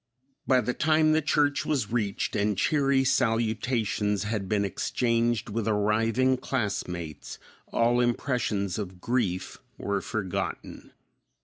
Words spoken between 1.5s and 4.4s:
was reached and cheery salutations